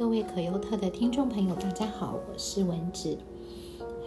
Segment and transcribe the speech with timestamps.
[0.00, 3.18] 各位可优特的听众朋友，大家好，我是文芷，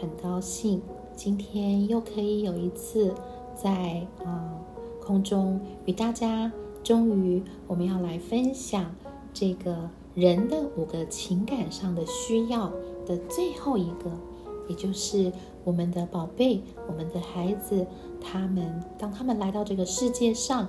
[0.01, 0.81] 很高兴
[1.15, 3.13] 今天又可以有一次
[3.55, 4.57] 在啊
[4.99, 6.51] 空中与大家，
[6.83, 8.91] 终于我们要来分享
[9.35, 12.71] 这个人的五个情感上的需要
[13.05, 14.09] 的最后一个，
[14.67, 15.31] 也就是
[15.63, 17.85] 我们的宝贝，我们的孩子，
[18.19, 20.67] 他们当他们来到这个世界上。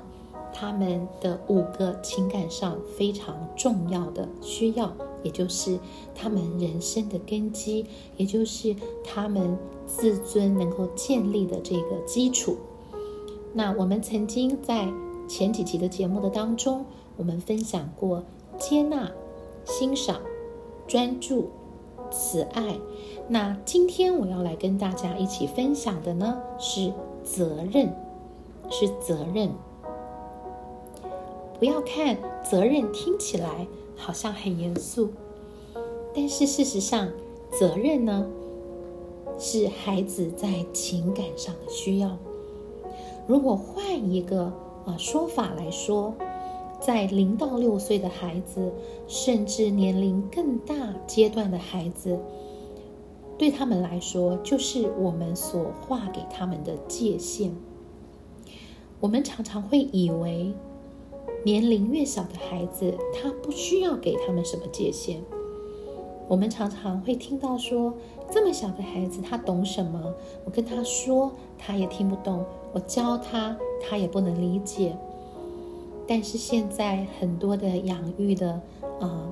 [0.57, 5.77] 他们的五个情感上非常重要的需要，也就是
[6.15, 7.85] 他们人生的根基，
[8.17, 12.57] 也就是他们自尊能够建立的这个基础。
[13.53, 14.89] 那我们曾经在
[15.27, 16.85] 前几集的节目的当中，
[17.17, 18.23] 我们分享过
[18.59, 19.11] 接纳、
[19.65, 20.21] 欣赏、
[20.87, 21.49] 专注、
[22.11, 22.77] 慈爱。
[23.27, 27.91] 那今天我要来跟大家一起分享的呢，是责任，
[28.69, 29.51] 是责任。
[31.59, 35.11] 不要看责任听起来好像很严肃，
[36.15, 37.09] 但是事实上，
[37.59, 38.27] 责任呢
[39.39, 42.17] 是孩子在情感上的需要。
[43.27, 44.53] 如果换一个
[44.85, 46.15] 啊说法来说，
[46.81, 48.73] 在零到六岁的孩子，
[49.07, 52.19] 甚至年龄更大阶段的孩子，
[53.39, 57.55] 对他们来说，就是我们所画给他们的界限。
[59.01, 60.53] 我们常常会以为。
[61.45, 65.23] 年龄越小的孩子，他不需要给他们什么界限。
[66.27, 67.93] 我们常常会听到说，
[68.31, 70.15] 这么小的孩子他懂什么？
[70.47, 74.97] 我跟他说，他也听不懂；我教他，他也不能理解。
[76.07, 78.59] 但是现在很多的养育的
[78.99, 79.29] 啊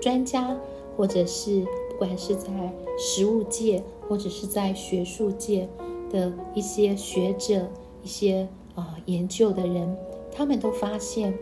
[0.00, 0.56] 专家，
[0.96, 5.68] 或者是不管是在食物界，或者是在学术界
[6.12, 7.68] 的一些学者、
[8.04, 8.46] 一些
[8.76, 9.96] 啊研究的人。
[10.34, 11.32] 他们都发现，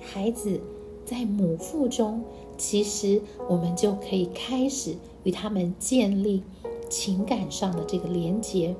[0.00, 0.60] 孩子
[1.04, 2.22] 在母腹中，
[2.56, 6.42] 其实我们就可以开始与他们建立
[6.88, 8.74] 情感上的这个连接。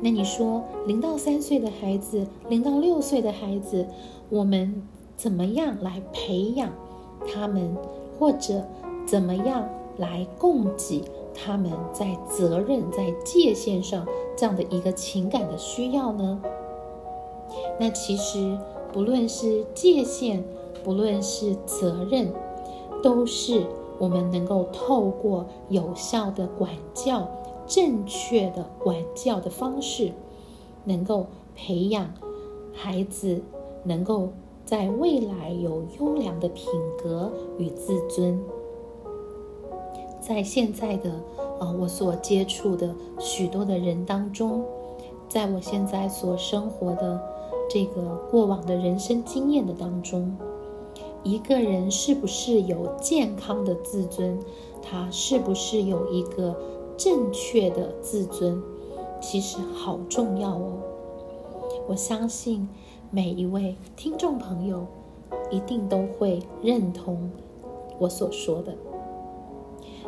[0.00, 3.86] 那你说，零到三岁的孩子，零到六岁的孩子，
[4.30, 4.82] 我们
[5.16, 6.70] 怎么样来培养
[7.26, 7.76] 他们，
[8.18, 8.66] 或者
[9.06, 9.68] 怎么样
[9.98, 11.02] 来供给
[11.34, 14.06] 他们在责任、在界限上
[14.36, 16.42] 这样的一个情感的需要呢？
[17.78, 18.56] 那其实，
[18.92, 20.44] 不论是界限，
[20.84, 22.32] 不论是责任，
[23.02, 23.66] 都是
[23.98, 27.28] 我们能够透过有效的管教、
[27.66, 30.12] 正确的管教的方式，
[30.84, 31.26] 能够
[31.56, 32.12] 培养
[32.72, 33.42] 孩子，
[33.82, 34.28] 能够
[34.64, 36.66] 在未来有优良的品
[37.02, 38.40] 格与自尊。
[40.20, 41.10] 在现在的
[41.58, 44.64] 啊，我所接触的许多的人当中，
[45.28, 47.33] 在我现在所生活的。
[47.68, 50.36] 这个过往的人生经验的当中，
[51.22, 54.38] 一个人是不是有健康的自尊？
[54.82, 56.54] 他是不是有一个
[56.96, 58.62] 正确的自尊？
[59.20, 60.72] 其实好重要哦。
[61.88, 62.68] 我相信
[63.10, 64.86] 每一位听众朋友
[65.50, 67.30] 一定都会认同
[67.98, 68.74] 我所说的。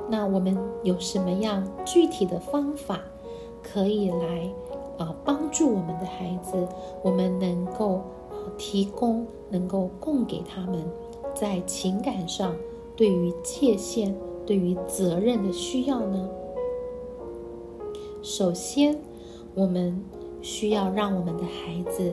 [0.09, 3.01] 那我们有什么样具体的方法
[3.63, 4.51] 可以来？
[4.99, 6.69] 啊，帮助我们的孩子，
[7.03, 8.03] 我们能够
[8.59, 10.85] 提供，能够供给他们
[11.35, 12.55] 在情感上
[12.95, 16.29] 对于界限、对于责任的需要呢？
[18.23, 18.99] 首先，
[19.55, 19.99] 我们
[20.43, 22.13] 需要让我们的孩子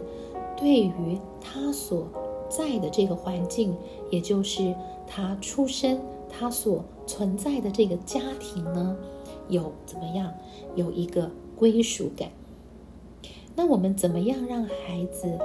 [0.55, 2.07] 对于他所
[2.47, 3.75] 在的这个环境，
[4.09, 4.73] 也就是
[5.05, 5.99] 他出生、
[6.29, 8.95] 他所存在的这个家庭呢，
[9.49, 10.31] 有怎么样
[10.75, 12.29] 有一个归属感。
[13.55, 15.37] 那我们怎么样让孩子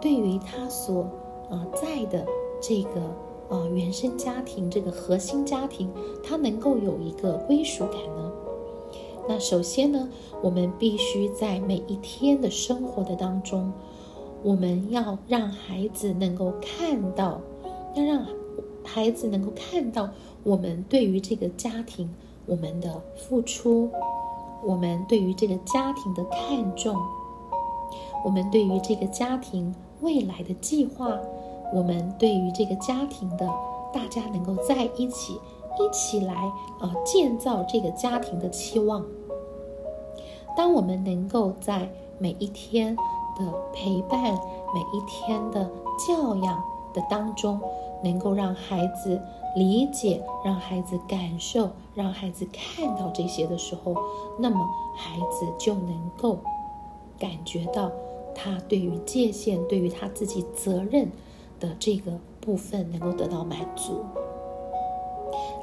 [0.00, 1.08] 对于他所
[1.50, 2.26] 呃在的
[2.60, 3.00] 这个
[3.48, 5.90] 呃原生家庭这个核心家庭，
[6.22, 8.32] 他能够有一个归属感呢？
[9.28, 10.08] 那首先呢，
[10.42, 13.72] 我们必须在每一天的生活的当中，
[14.42, 17.40] 我们要让孩子能够看到，
[17.94, 18.26] 要让
[18.82, 20.10] 孩子能够看到
[20.42, 22.12] 我们对于这个家庭
[22.44, 23.88] 我们的付出，
[24.62, 26.94] 我们对于这个家庭的看重。
[28.24, 31.18] 我们对于这个家庭未来的计划，
[31.74, 33.46] 我们对于这个家庭的
[33.92, 35.34] 大家能够在一起，
[35.78, 36.50] 一起来
[36.80, 39.04] 呃建造这个家庭的期望。
[40.56, 41.88] 当我们能够在
[42.18, 42.96] 每一天
[43.36, 45.70] 的陪伴、每一天的
[46.08, 47.60] 教养的当中，
[48.02, 49.20] 能够让孩子
[49.54, 53.94] 理解、让孩子感受、让孩子看到这些的时候，
[54.38, 54.66] 那么
[54.96, 56.38] 孩子就能够
[57.18, 57.90] 感觉到。
[58.34, 61.10] 他对于界限，对于他自己责任
[61.60, 64.04] 的这个部分，能够得到满足。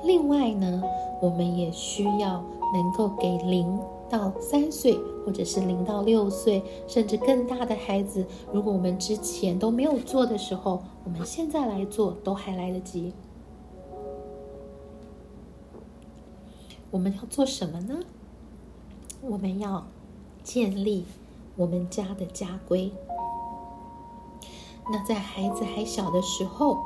[0.04, 0.82] 另外呢，
[1.22, 3.80] 我们也需要能够给零
[4.10, 13.14] 到三岁，或者是零到六岁，甚至更大的孩子，如果我们之前都没有做的时候，我们现在来做都还来得及。
[16.90, 18.00] 我们要做什么呢？
[19.22, 19.86] 我们要
[20.44, 21.06] 建立
[21.56, 22.92] 我们家的家规。
[24.92, 26.80] 那在孩子还小的时候，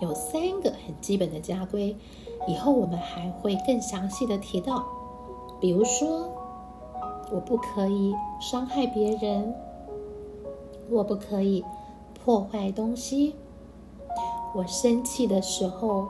[0.00, 1.96] 有三个很基本的家规。
[2.48, 4.84] 以后我们还会更详细的提到，
[5.60, 6.28] 比如说，
[7.30, 9.54] 我不可以伤害别人，
[10.90, 11.64] 我不可以
[12.24, 13.36] 破坏东西，
[14.56, 16.08] 我生气的时候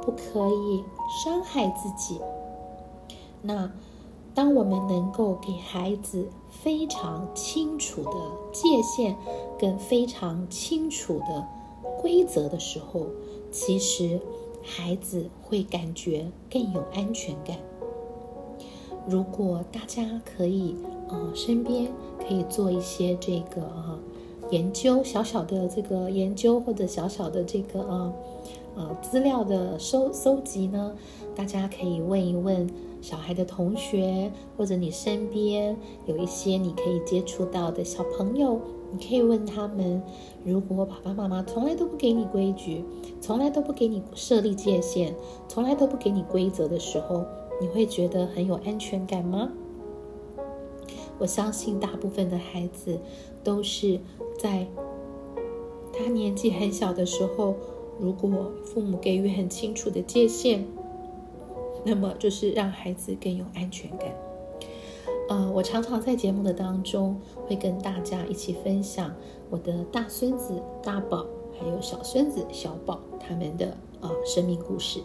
[0.00, 0.82] 不可以
[1.22, 2.20] 伤害自己。
[3.42, 3.70] 那
[4.36, 8.12] 当我们能够给孩子非常清楚的
[8.52, 9.16] 界限
[9.58, 11.44] 跟非常清楚的
[12.00, 13.08] 规则的时候，
[13.50, 14.20] 其实。
[14.68, 17.56] 孩子会感觉更有安全感。
[19.06, 20.74] 如果大家可以，
[21.08, 21.86] 呃，身边
[22.18, 23.96] 可以做一些这个呃
[24.50, 28.12] 研究，小小的这个研究或者小小的这个呃
[28.76, 30.94] 呃资料的收收集呢，
[31.34, 32.68] 大家可以问一问
[33.00, 38.60] 小孩的同学，或者你身边有一些你可以接触到的小朋友。
[38.92, 40.00] 你可以问他们：
[40.44, 42.84] 如果爸爸妈妈从来都不给你规矩，
[43.20, 45.12] 从来都不给你设立界限，
[45.48, 47.24] 从来都不给你规则的时候，
[47.60, 49.50] 你会觉得很有安全感吗？
[51.18, 52.98] 我相信大部分的孩子
[53.42, 53.98] 都是
[54.38, 54.66] 在
[55.92, 57.56] 他年纪很小的时候，
[57.98, 60.64] 如果父母给予很清楚的界限，
[61.84, 64.14] 那么就是让孩子更有安全感。
[65.28, 69.12] 呃，我常常在节目的当中会跟大家一起分享
[69.50, 71.26] 我的大孙子大宝，
[71.58, 75.00] 还有小孙子小宝他们的呃生命故事。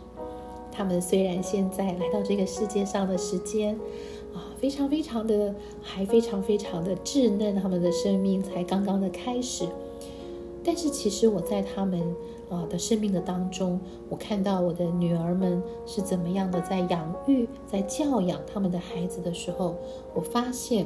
[0.71, 3.75] 他们虽然现在来到这个世界上的时间
[4.33, 9.67] 啊，非常非常的还非常非常的稚嫩，他们的生命才刚刚的开始。
[10.63, 11.99] 但是其实我在他们
[12.51, 19.75] 啊的生命的当中，我看到我的女儿们是怎么样的在养育、在教养他们的孩子的时候，
[20.13, 20.85] 我发现，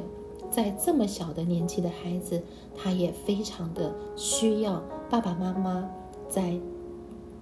[0.50, 2.40] 在这么小的年纪的孩子，
[2.74, 5.90] 他也非常的需要爸爸妈妈
[6.28, 6.58] 在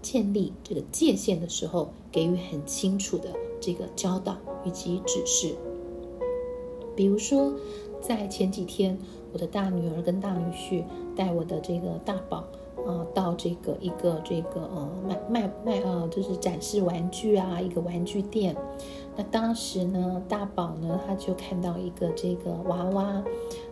[0.01, 3.29] 建立这个界限的时候，给予很清楚的
[3.61, 5.55] 这个教导以及指示。
[6.97, 7.53] 比如说，
[8.01, 8.99] 在前几天。
[9.35, 10.85] 我的大女儿跟大女婿
[11.17, 12.45] 带我的这个大宝
[12.87, 18.55] 啊，到这个一个这个呃卖卖卖呃，就是展示玩具啊一个玩具店。
[19.17, 23.05] 那当时呢，大宝呢他就看到一个这个娃娃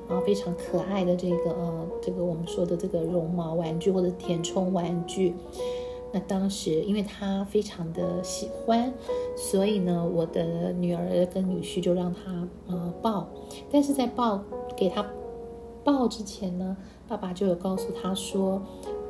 [0.09, 5.35] 啊，非常可爱的这个呃这个我们说的这个绒毛玩具或者填充玩具。
[6.15, 8.93] 那当时因为他非常的喜欢，
[9.37, 13.27] 所以呢，我的女儿跟女婿就让他呃抱，
[13.71, 14.41] 但是在抱
[14.77, 15.05] 给他。
[15.85, 16.77] 抱之前呢，
[17.09, 18.63] 爸爸就有告诉他说，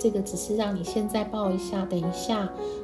[0.03, 2.41] 这个只是让你现在抱一下，等一下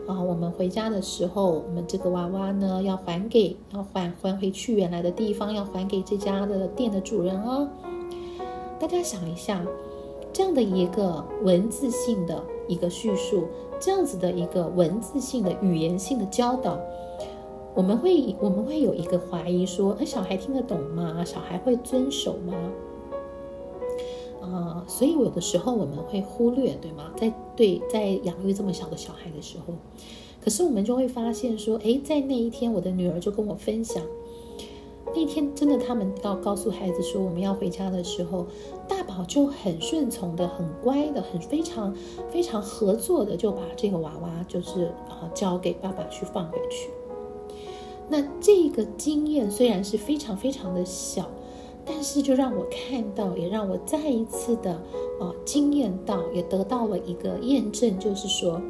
[0.07, 7.69] 啊，我们回家的时候，我们这个娃娃呢要还给，要还还回去原来的地方，要还给这家的店的主人哦。
[8.79, 9.61] 大家想一下，
[10.33, 13.49] 这样的一个文字性的一个叙述，
[13.81, 16.79] 这样子的一个文字性的语言性的教导，
[17.75, 21.25] 我们会我们会有一个怀疑说，那小孩听得懂吗？
[21.25, 22.55] 小孩会遵守吗？
[24.51, 27.11] 啊，所以有的时候我们会忽略，对吗？
[27.17, 29.75] 在对在养育这么小的小孩的时候，
[30.43, 34.03] 可是我们就会发现说，诶，在那一天，我的女儿就跟我分享，
[35.15, 38.47] 那天真的他们要告诉孩子说我们要回家的时候，
[38.89, 41.95] 大宝就很顺从的、很乖的、很非常
[42.31, 46.91] 非常合作的，就把这个娃娃就是啊交给爸爸去放回去。
[48.09, 51.29] 那这个经验虽然是非常非常的小。
[51.89, 54.73] 但是，就让我看到，也让我再一次的
[55.19, 58.61] 啊惊艳到，也得到了一个验证，就是说，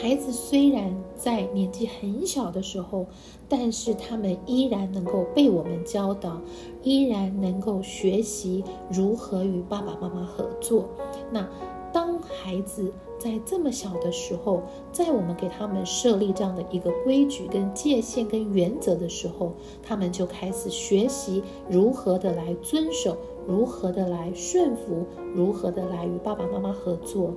[0.00, 3.06] 孩子虽然在年纪很小的时候，
[3.48, 6.40] 但是他们依然能够被我们教导，
[6.82, 10.88] 依然能够学习如何与爸爸妈妈合作。
[11.30, 11.46] 那
[11.92, 12.92] 当孩子。
[13.22, 27.32] 在这么小的时候，在我们给他们设立这样的一个规矩、跟界限、跟原则的时候，他们就开始学习如何的来遵守，如何的来顺服，如何的来与爸爸妈妈合作。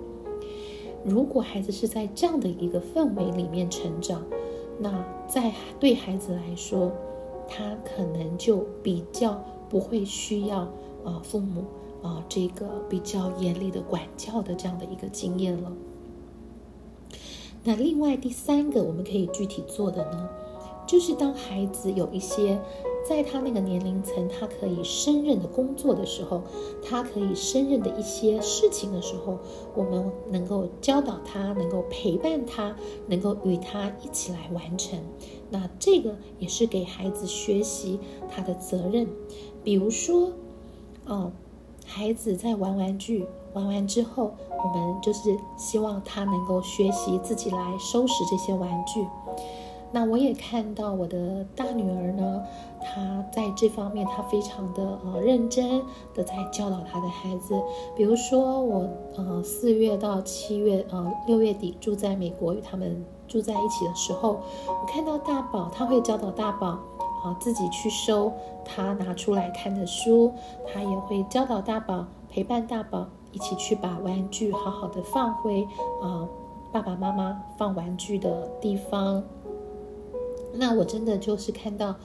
[1.04, 4.26] 如果孩子是在这样的一个氛围里面成长，
[4.80, 6.92] 那在对孩子来说，
[7.48, 9.40] 他可能就比较
[9.70, 10.62] 不会需要
[11.04, 11.64] 啊父母。
[12.06, 15.72] 啊，这个比较严厉的管教的这样的一个经验了。
[17.64, 20.30] 那另外第三个，我们可以具体做的呢，
[20.86, 22.62] 就是当孩子有一些。
[23.08, 26.42] 在他那个年龄层，他可以胜任的工作的时候，
[26.84, 29.38] 他可以胜任的一些事情的时候，
[29.76, 34.98] 我们能够教导他，能够陪伴他，能够与他一起来完成。
[35.52, 39.08] 那这个也是给孩子学习他的责任。
[39.64, 40.32] 比如说，
[41.06, 41.32] 哦，
[41.86, 49.08] 孩子在玩玩具，玩完之后，我们就是希望他能够学习自己来收拾这些玩具。
[49.92, 52.44] 那我也看到我的大女儿呢，
[52.82, 55.82] 她在这方面她非常的呃认真
[56.14, 57.56] 的在教导她的孩子。
[57.96, 66.80] 比如说我呃四月到七月呃六月底住在美国与他们住在一起的时候，我看到大宝他会教导大宝
[67.26, 68.32] 啊自己去收
[68.64, 70.32] 他拿出来看的书，
[70.72, 75.68] 他也会教导大宝陪伴大宝一起去把玩具好好的放回
[76.02, 76.30] 啊
[76.72, 79.24] 爸爸妈妈放玩具的地方。
[80.54, 81.96] 那我真的就是看到，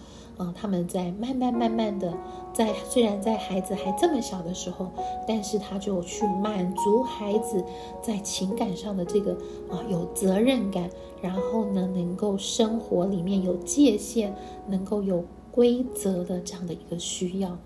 [0.42, 2.16] 嗯，他们在慢慢慢慢的，
[2.54, 4.90] 在虽然在孩子还这么小的时候，
[5.28, 7.62] 但是他就去满足孩子
[8.00, 9.32] 在情感上的这个
[9.70, 10.88] 啊有责任感，
[11.20, 14.34] 然后呢能够生活里面有界限，
[14.66, 17.58] 能够有规则的这样的一个需要。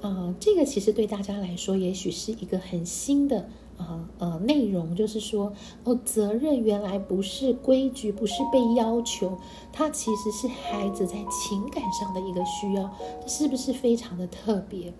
[0.00, 3.48] 啊，这个其实对大家来说，也许是一个很新的。
[3.78, 5.52] 啊呃，内容就是说，
[5.84, 9.36] 哦，责任原来不是规矩，不是被要求，
[9.72, 12.90] 它其实是孩子在情感上的一个需要，
[13.20, 14.92] 这是不是非常的特别？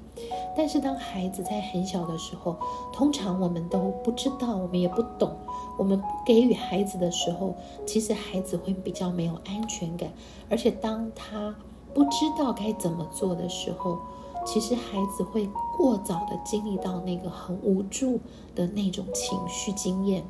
[0.56, 2.56] 但是当孩子在很小的时候，
[2.92, 5.35] 通常我们都不知道，我们也不懂，
[5.78, 7.54] 我们不给予孩子的时候，
[7.87, 10.11] 其实孩子会比较没有安全感，
[10.50, 11.54] 而且当他
[11.95, 13.99] 不知道该怎么做的时候。
[14.46, 18.20] 其实孩子会过早的经历到那个很无助
[18.54, 20.24] 的那种情绪经验，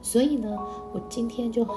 [0.00, 0.58] 所以呢，
[0.92, 1.76] 我今天就很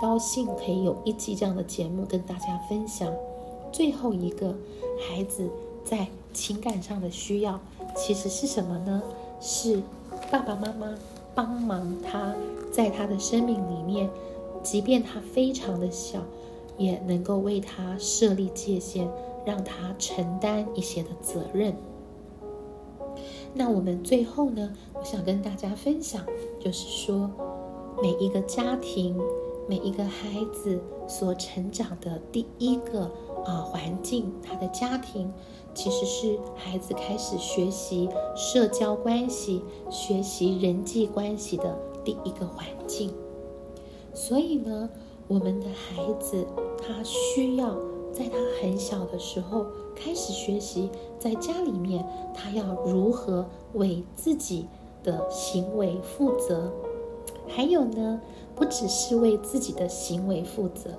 [0.00, 3.12] 高兴可以有一集这样的节目跟大家分享。
[3.72, 4.54] 最后一个
[4.98, 5.50] 孩子
[5.84, 7.60] 在情感上的需要，
[7.96, 9.02] 其实是什么呢？
[9.40, 9.82] 是
[10.30, 10.94] 爸爸妈妈
[11.34, 12.34] 帮忙他
[12.72, 14.08] 在他的生命里面，
[14.62, 16.20] 即便他非常的小，
[16.80, 19.08] 也能够为他设立界限。
[19.46, 21.74] 让他承担一些的责任。
[23.54, 26.22] 那我们最后呢，我想跟大家分享，
[26.60, 27.30] 就是说，
[28.02, 29.18] 每一个家庭、
[29.66, 33.10] 每一个孩子所成长的第一个
[33.46, 35.32] 啊环境，他的家庭，
[35.72, 43.10] 其实是孩子开始学习社交关系、学习人际关系的第一个环境。
[44.12, 44.90] 所以呢，
[45.30, 46.44] 我们的孩子
[46.76, 47.76] 他需要。
[48.12, 54.66] 在他很小的时候开始学习，在家里面他要如何为自己
[55.04, 56.72] 的行为负责，
[57.46, 58.20] 还有呢，
[58.56, 60.90] 不只是为自己的行为负责，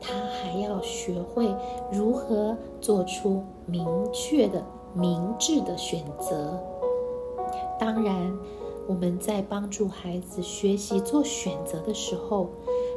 [0.00, 1.54] 他还要学会
[1.92, 6.60] 如何做出明确的、明智的选择。
[7.78, 8.36] 当然，
[8.88, 12.48] 我们在帮助孩子学习做选择的时候，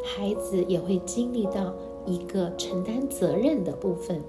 [0.03, 1.73] 孩子也会经历到。
[2.05, 4.19] 一个承担责任的部分，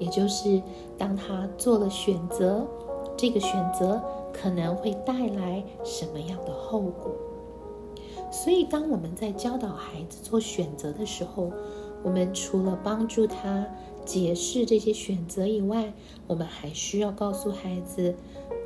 [0.00, 0.60] 也就是
[0.98, 2.66] 当他做了选择，
[3.16, 7.12] 这个选择可能会带来什么样的后果。
[8.32, 11.52] 所以，当我们在教导孩子做选择的时候，
[12.02, 13.64] 我们除了帮助他
[14.04, 15.92] 解释这些选择以外，
[16.26, 18.12] 我们还需要告诉孩子，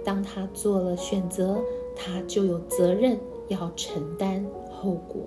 [0.02, 1.59] 当他做了选择，
[1.95, 3.18] 他就有责任
[3.49, 5.23] 要承担后果。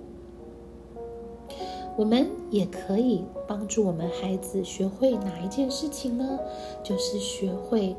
[1.94, 6.38] 我们也可以帮助我们孩子学会哪一件事情呢？
[6.82, 7.94] 就是学会，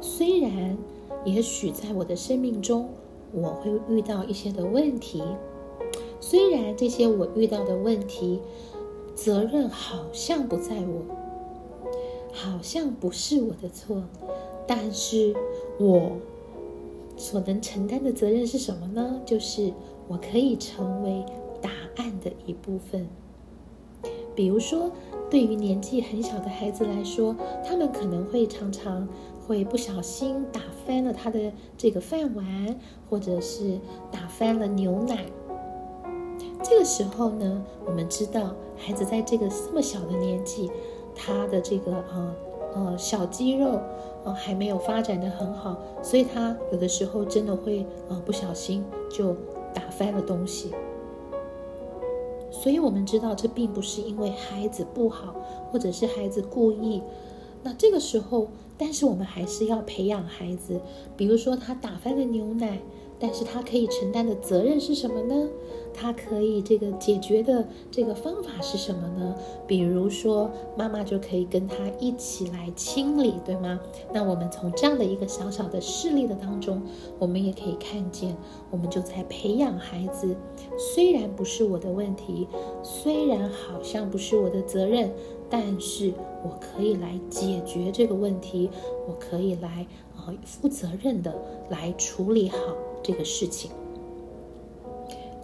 [0.00, 0.76] 虽然
[1.24, 2.88] 也许在我的生命中
[3.32, 5.22] 我会遇到一些的问题，
[6.20, 8.40] 虽然这些我遇到的问题
[9.14, 11.14] 责任好像不在我，
[12.32, 14.02] 好像不是我的错，
[14.66, 15.32] 但是
[15.78, 16.10] 我
[17.16, 19.20] 所能承担的责任是什么呢？
[19.24, 19.72] 就是
[20.08, 21.24] 我可以成为。
[22.22, 23.08] 的一部分，
[24.34, 24.90] 比如说，
[25.30, 29.08] 对于年纪很小的孩子来说，他们可能会常常
[29.46, 32.78] 会不小心打翻了他的这个饭碗，
[33.10, 33.78] 或者是
[34.10, 35.26] 打翻了牛奶。
[36.62, 40.70] 这个时候呢，我们知道孩子在这个这么小的年纪，
[41.14, 42.34] 他的这个呃
[42.74, 43.80] 呃小肌肉
[44.24, 49.34] 呃还没有发展的很好，所以他有的时候真的会呃不小心就
[49.74, 50.70] 打翻了东西。
[52.52, 55.34] 所以，我们知道这并不是因为孩子不好，
[55.72, 57.02] 或者是孩子故意。
[57.62, 60.80] 那这个时候，但是我们还是要培养孩子。
[61.16, 62.78] 比如说，他打翻了牛奶，
[63.18, 65.48] 但是他可以承担的责任是什么呢？
[65.94, 69.34] 他可以这个解决的这个方法是什么呢？
[69.66, 73.78] 比如说，妈妈就可以跟他一起来清理，对吗？
[74.12, 76.82] 那我们从这样的一个小小的事例的当中，
[77.18, 78.36] 我们也可以看见，
[78.70, 80.34] 我们就在培养孩子。
[80.78, 82.48] 虽然不是我的问题，
[82.82, 85.10] 虽然好像不是我的责任，
[85.50, 88.70] 但是我可以来解决这个问题，
[89.06, 91.34] 我可以来啊负责任的
[91.68, 92.56] 来处理好
[93.02, 93.70] 这个事情。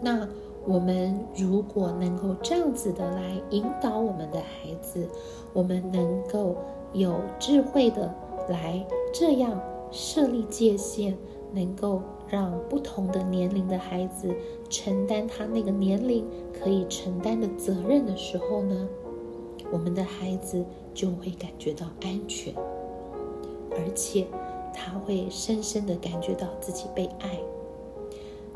[0.00, 0.28] 那
[0.64, 5.09] 我们如果能够这样子的来引导我们的孩子，
[5.52, 6.57] 我们能够
[6.93, 8.14] 有智慧的
[8.49, 9.59] 来这样
[9.90, 11.17] 设立界限，
[11.52, 14.35] 能够让不同的年龄的孩子
[14.69, 18.88] 承担他那个年龄可以承担的责任的时候呢，
[19.73, 20.62] 我们的孩子
[20.93, 22.55] 就会感觉到安全，
[23.71, 24.26] 而且
[24.75, 27.40] 他会深深的感觉到自己被爱，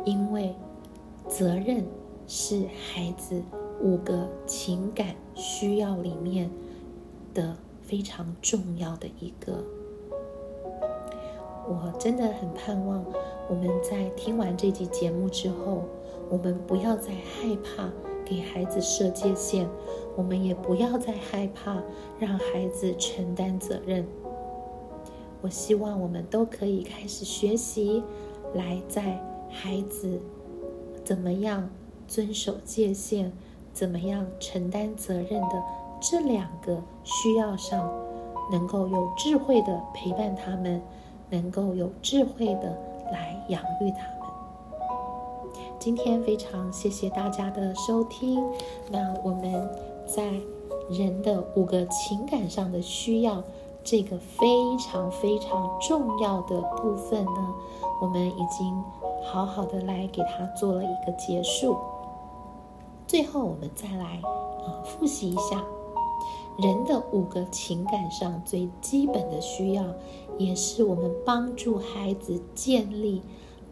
[0.04, 0.54] 因为。
[1.32, 1.82] 责任
[2.26, 3.42] 是孩子
[3.80, 6.50] 五个情感需要里面
[7.32, 9.64] 的非常重要的一个。
[11.66, 13.02] 我真的很盼望
[13.48, 15.84] 我们在听完这集节目之后，
[16.28, 17.90] 我们不要再害怕
[18.26, 19.66] 给孩子设界限，
[20.14, 21.82] 我们也不要再害怕
[22.18, 24.06] 让孩子承担责任。
[25.40, 28.02] 我希望我们都可以开始学习，
[28.52, 30.20] 来在孩子。
[31.04, 31.68] 怎么样
[32.06, 33.32] 遵守界限？
[33.74, 35.62] 怎么样承担责任的
[35.98, 37.90] 这两个需要上，
[38.50, 40.82] 能够有智慧的陪伴他们，
[41.30, 42.78] 能够有智慧的
[43.10, 45.56] 来养育他们。
[45.78, 48.44] 今天非常谢谢大家的收听。
[48.90, 49.70] 那我们
[50.06, 50.34] 在
[50.90, 53.42] 人的五个情感上的需要
[53.82, 54.46] 这个非
[54.78, 57.54] 常非常重要的部分呢，
[58.02, 58.84] 我们已经。
[59.24, 61.76] 好好的来给他做了一个结束。
[63.06, 65.62] 最后，我们再来啊复习一下
[66.58, 69.84] 人的五个情感上最基本的需要，
[70.38, 73.22] 也是我们帮助孩子建立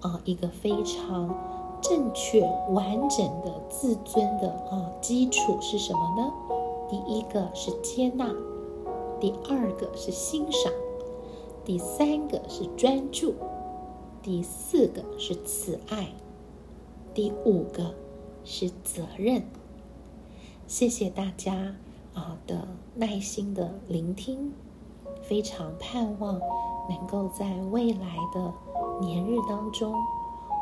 [0.01, 1.35] 啊一个非常
[1.81, 6.33] 正确完整的自尊的啊基础是什么呢？
[6.89, 8.27] 第一个是接纳，
[9.21, 10.73] 第二个是欣赏，
[11.65, 13.35] 第三个是专注。
[14.23, 16.09] 第四个是慈爱，
[17.15, 17.95] 第五个
[18.45, 19.43] 是责任。
[20.67, 21.75] 谢谢大家
[22.13, 24.53] 啊的耐心的聆听，
[25.23, 26.39] 非常盼望
[26.91, 28.53] 能够在未来的
[29.01, 29.95] 年日当中，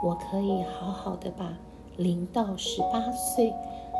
[0.05, 1.53] 我可以好好的把
[1.97, 3.51] 零到十八岁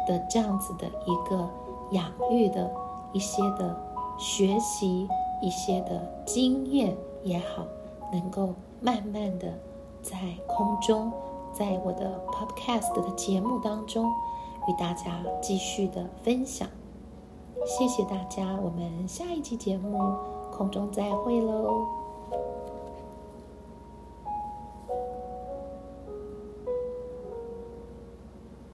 [0.07, 1.51] 的这样子的一个
[1.91, 2.73] 养育的
[3.13, 3.77] 一些的
[4.17, 5.09] 学习
[5.43, 7.67] 一些的经验也好，
[8.13, 8.55] 能够。
[8.81, 9.53] 慢慢的，
[10.03, 11.13] 在空中，
[11.53, 14.07] 在我的 Podcast 的节目当中，
[14.69, 16.69] 与大家继续的分享。
[17.67, 19.99] 谢谢大家，我们下一期节目
[20.53, 21.98] 空中再会喽。